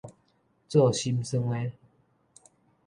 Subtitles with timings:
[0.67, 1.71] 做心酸的